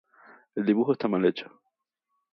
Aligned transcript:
El 0.55 0.65
dibujo 0.65 0.93
está 0.93 1.07
mal 1.07 1.23
hecho. 1.25 1.61